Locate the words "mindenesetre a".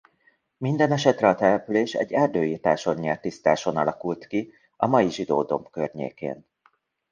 0.57-1.35